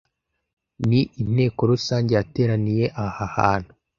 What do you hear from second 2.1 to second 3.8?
yateraniye ahahantu